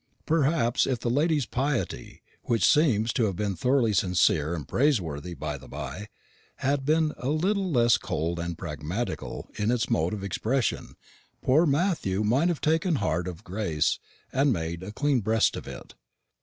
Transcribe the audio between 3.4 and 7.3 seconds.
thoroughly sincere and praiseworthy, by the bye had been a